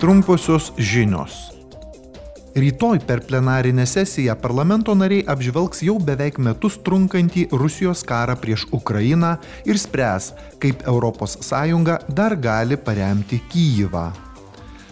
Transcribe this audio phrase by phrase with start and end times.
[0.00, 1.52] Trumposios žinios.
[2.56, 9.34] Rytoj per plenarinę sesiją parlamento nariai apžvelgs jau beveik metus trunkantį Rusijos karą prieš Ukrainą
[9.68, 11.52] ir spręs, kaip ES
[12.08, 14.08] dar gali paremti Kyivą.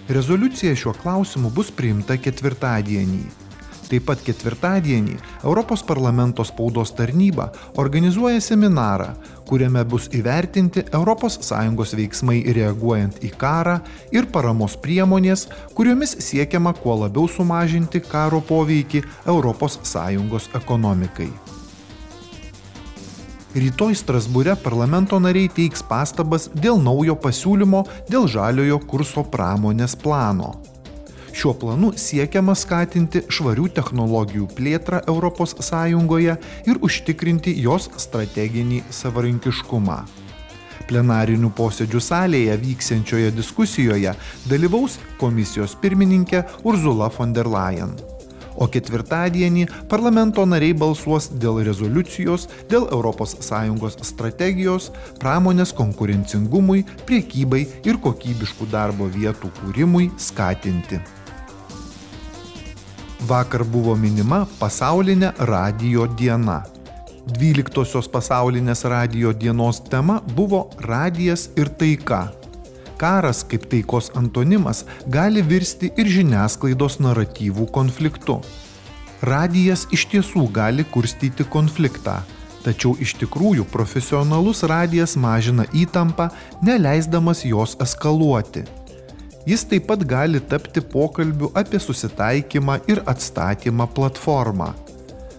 [0.09, 3.25] Rezoliucija šiuo klausimu bus priimta ketvirtadienį.
[3.89, 7.49] Taip pat ketvirtadienį Europos parlamento spaudos tarnyba
[7.81, 9.15] organizuoja seminarą,
[9.49, 13.79] kuriame bus įvertinti ES veiksmai reaguojant į karą
[14.13, 21.31] ir paramos priemonės, kuriomis siekiama kuo labiau sumažinti karo poveikį ES ekonomikai.
[23.59, 30.53] Rytoj Strasbūre parlamento nariai teiks pastabas dėl naujo pasiūlymo dėl žaliojo kurso pramonės plano.
[31.39, 35.69] Šiuo planu siekiama skatinti švarių technologijų plėtrą ES
[36.67, 39.99] ir užtikrinti jos strateginį savarankiškumą.
[40.91, 44.17] Plenarinių posėdžių salėje vyksiančioje diskusijoje
[44.51, 47.95] dalyvaus komisijos pirmininkė Urzula von der Leyen.
[48.59, 54.91] O ketvirtadienį parlamento nariai balsuos dėl rezoliucijos dėl ES strategijos
[55.23, 60.99] pramonės konkurencingumui, priekybai ir kokybiškų darbo vietų kūrimui skatinti.
[63.27, 66.61] Vakar buvo minima pasaulinė radio diena.
[67.35, 72.29] 12-osios pasaulinės radio dienos tema buvo radijas ir taika.
[72.97, 78.39] Karas kaip taikos antonimas gali virsti ir žiniasklaidos naratyvų konfliktu.
[79.27, 82.21] Radijas iš tiesų gali kurstyti konfliktą,
[82.63, 86.31] tačiau iš tikrųjų profesionalus radijas mažina įtampą,
[86.63, 88.78] neleisdamas jos eskaluoti.
[89.49, 94.75] Jis taip pat gali tapti pokalbių apie susitaikymą ir atstatymą platformą.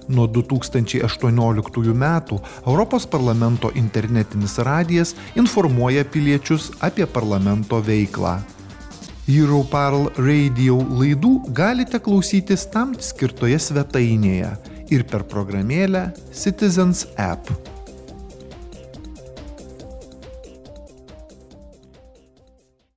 [0.10, 8.40] Nuo 2018 metų Europos parlamento internetinis radijas informuoja piliečius apie parlamento veiklą.
[9.30, 14.56] Europarl radio laidų galite klausytis tam skirtoje svetainėje
[14.90, 17.54] ir per programėlę Citizens App.